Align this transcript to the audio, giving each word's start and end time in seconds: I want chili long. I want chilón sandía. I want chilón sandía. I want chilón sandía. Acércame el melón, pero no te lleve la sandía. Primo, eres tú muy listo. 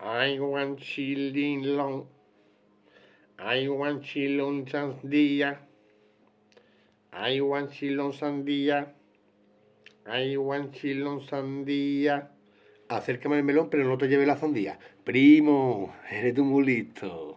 I 0.00 0.38
want 0.38 0.78
chili 0.78 1.62
long. 1.62 2.06
I 3.38 3.68
want 3.68 4.02
chilón 4.02 4.66
sandía. 4.68 5.60
I 7.12 7.40
want 7.40 7.70
chilón 7.72 8.12
sandía. 8.12 8.92
I 10.06 10.36
want 10.36 10.72
chilón 10.72 11.20
sandía. 11.26 12.30
Acércame 12.88 13.38
el 13.38 13.44
melón, 13.44 13.68
pero 13.70 13.84
no 13.84 13.98
te 13.98 14.06
lleve 14.06 14.26
la 14.26 14.36
sandía. 14.36 14.78
Primo, 15.02 15.94
eres 16.10 16.34
tú 16.34 16.44
muy 16.44 16.64
listo. 16.64 17.35